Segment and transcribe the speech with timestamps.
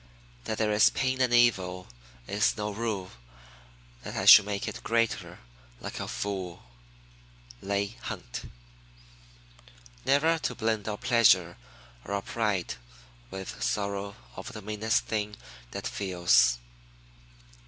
[0.45, 1.85] That there is pain and evil,
[2.25, 3.11] is no rule
[4.01, 5.37] That I should make it greater,
[5.79, 6.63] like a fool.
[7.61, 8.49] Leigh Hunt.
[10.03, 11.55] Never to blend our pleasure
[12.03, 12.73] or our pride
[13.29, 15.35] With sorrow of the meanest thing
[15.69, 16.57] that feels.